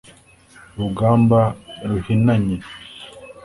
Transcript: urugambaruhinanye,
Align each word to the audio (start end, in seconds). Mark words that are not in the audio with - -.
urugambaruhinanye, 0.75 2.57